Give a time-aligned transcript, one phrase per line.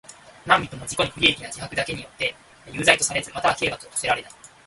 [0.47, 4.31] 何人（なんびと）も自己に不利益な自白だけによっては有罪とされず、または刑罰を科せられない。